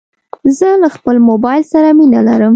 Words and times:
زه 0.57 0.67
له 0.81 0.89
خپل 0.95 1.15
موبایل 1.29 1.63
سره 1.73 1.87
مینه 1.97 2.19
لرم. 2.27 2.49